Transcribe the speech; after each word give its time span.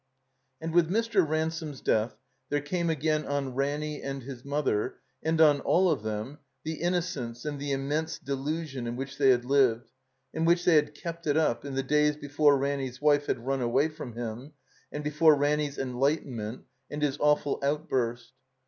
And 0.59 0.73
with 0.73 0.89
Mr. 0.89 1.27
Ransome's 1.29 1.79
death 1.79 2.17
there 2.49 2.59
came 2.59 2.89
again 2.89 3.23
on 3.23 3.53
Ranny 3.53 4.01
and 4.01 4.23
his 4.23 4.43
mother, 4.43 4.95
and 5.21 5.39
on 5.39 5.61
aU 5.63 5.89
of 5.89 6.01
them, 6.01 6.39
the 6.63 6.81
innocence 6.81 7.45
and 7.45 7.59
the 7.59 7.71
immense 7.71 8.17
delusion 8.17 8.87
in 8.87 8.95
which 8.95 9.19
they 9.19 9.29
had 9.29 9.45
lived, 9.45 9.91
in 10.33 10.43
which 10.43 10.65
they 10.65 10.73
had 10.73 10.95
kept 10.95 11.27
it 11.27 11.37
up, 11.37 11.63
in 11.65 11.75
the 11.75 11.83
days 11.83 12.17
before 12.17 12.57
Ranny's 12.57 12.99
wife 12.99 13.27
had 13.27 13.37
nm 13.37 13.61
away 13.61 13.89
from 13.89 14.13
him 14.13 14.53
and 14.91 15.03
before 15.03 15.35
Ranny's 15.35 15.77
enlightenment 15.77 16.65
and 16.89 17.03
his 17.03 17.17
awful 17.19 17.57
out 17.61 17.87
336 17.87 17.89
THE 17.89 17.91
COMBINED 17.91 18.17
MAZE 18.17 18.17
burst. 18.17 18.33